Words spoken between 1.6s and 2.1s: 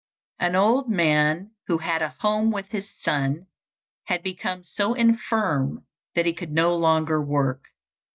who had